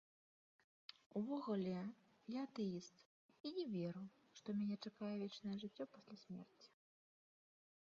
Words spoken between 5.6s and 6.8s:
жыццё пасля смерці.